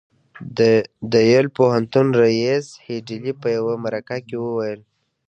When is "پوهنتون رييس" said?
1.57-2.67